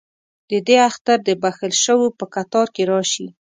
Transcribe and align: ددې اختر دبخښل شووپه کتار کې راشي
ددې 0.49 0.77
اختر 0.89 1.17
دبخښل 1.27 1.71
شووپه 1.83 2.25
کتار 2.33 2.67
کې 2.75 2.83
راشي 2.91 3.27